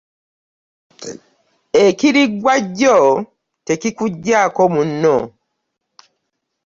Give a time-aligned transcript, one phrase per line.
[1.85, 2.97] Ekiriggwa jjo
[3.65, 5.15] tekikugyako munno.